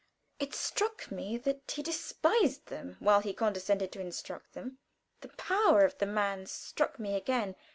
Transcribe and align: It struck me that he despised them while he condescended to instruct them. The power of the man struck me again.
It 0.39 0.55
struck 0.55 1.11
me 1.11 1.37
that 1.37 1.71
he 1.75 1.83
despised 1.83 2.69
them 2.69 2.95
while 2.97 3.19
he 3.21 3.33
condescended 3.35 3.91
to 3.91 3.99
instruct 4.01 4.53
them. 4.53 4.79
The 5.19 5.29
power 5.29 5.85
of 5.85 5.99
the 5.99 6.07
man 6.07 6.47
struck 6.47 6.97
me 6.97 7.13
again. 7.15 7.55